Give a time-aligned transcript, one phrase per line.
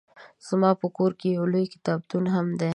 [0.47, 2.69] زما په کور کې يو لوی کتابتون هم دی